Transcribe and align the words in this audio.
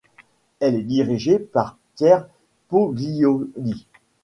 Elle 0.59 0.77
est 0.77 0.81
dirigée 0.81 1.37
par 1.37 1.77
Pierre 1.95 2.25
Poggioli. 2.69 3.85